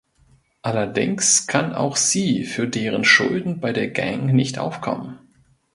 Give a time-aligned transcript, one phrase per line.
[0.63, 5.19] Allerdings kann auch sie für deren Schulden bei der Gang nicht aufkommen.